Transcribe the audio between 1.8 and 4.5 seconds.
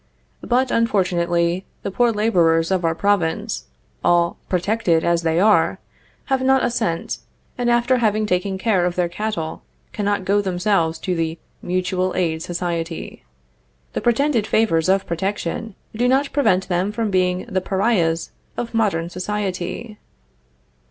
the poor laborers of our province, all